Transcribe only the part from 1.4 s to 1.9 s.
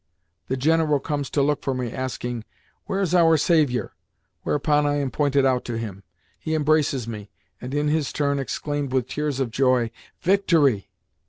look for